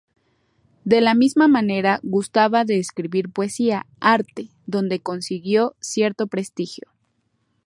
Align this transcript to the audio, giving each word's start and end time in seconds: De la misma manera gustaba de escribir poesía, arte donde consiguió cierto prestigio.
De 0.83 0.99
la 0.99 1.13
misma 1.13 1.47
manera 1.47 1.99
gustaba 2.01 2.65
de 2.65 2.79
escribir 2.79 3.29
poesía, 3.29 3.85
arte 3.99 4.49
donde 4.65 4.99
consiguió 4.99 5.75
cierto 5.79 6.25
prestigio. 6.25 6.87